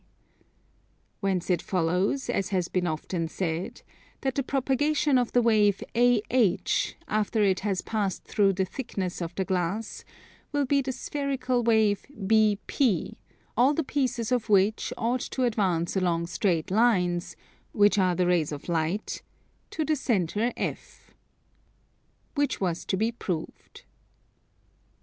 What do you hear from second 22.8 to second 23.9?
to be proved.